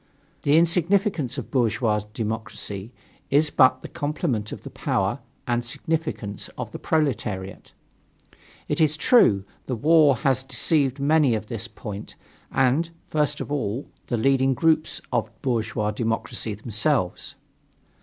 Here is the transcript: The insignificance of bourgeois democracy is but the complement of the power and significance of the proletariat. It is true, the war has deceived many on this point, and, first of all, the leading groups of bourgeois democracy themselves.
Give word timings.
The 0.41 0.57
insignificance 0.57 1.37
of 1.37 1.51
bourgeois 1.51 2.01
democracy 2.15 2.91
is 3.29 3.51
but 3.51 3.83
the 3.83 3.87
complement 3.87 4.51
of 4.51 4.63
the 4.63 4.71
power 4.71 5.19
and 5.45 5.63
significance 5.63 6.49
of 6.57 6.71
the 6.71 6.79
proletariat. 6.79 7.71
It 8.67 8.81
is 8.81 8.97
true, 8.97 9.43
the 9.67 9.75
war 9.75 10.15
has 10.15 10.41
deceived 10.41 10.99
many 10.99 11.37
on 11.37 11.43
this 11.47 11.67
point, 11.67 12.15
and, 12.51 12.89
first 13.09 13.41
of 13.41 13.51
all, 13.51 13.89
the 14.07 14.17
leading 14.17 14.55
groups 14.55 15.01
of 15.13 15.29
bourgeois 15.43 15.91
democracy 15.91 16.55
themselves. 16.55 17.35